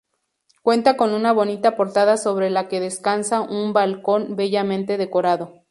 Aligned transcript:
Cuenta 0.63 0.97
con 0.97 1.13
una 1.13 1.31
bonita 1.31 1.75
portada 1.77 2.17
sobre 2.17 2.49
la 2.49 2.67
que 2.67 2.79
descansa 2.79 3.41
un 3.41 3.71
balcón 3.71 4.35
bellamente 4.35 4.97
decorado. 4.97 5.61